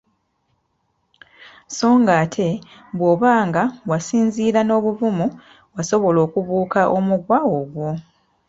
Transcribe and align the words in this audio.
So 1.75 1.87
ng'ate 2.01 2.47
bw'oba 2.97 3.31
nga 3.47 3.63
wasinziira 3.89 4.59
n'obuvumu 4.63 5.27
wasobola 5.75 6.19
okubuuka 6.25 6.81
omuguwa 6.97 7.39
ogwo! 7.59 7.89